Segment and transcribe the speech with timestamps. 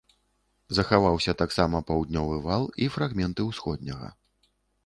[0.77, 4.09] Захаваўся таксама паўднёвы вал і фрагменты ўсходняга.